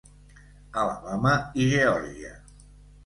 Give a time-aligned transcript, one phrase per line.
[0.83, 1.33] Alabama
[1.65, 2.33] i Geòrgia.